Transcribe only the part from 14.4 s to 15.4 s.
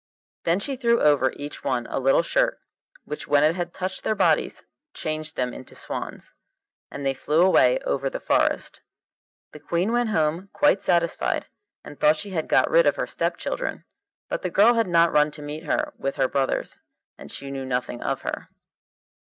the girl had not run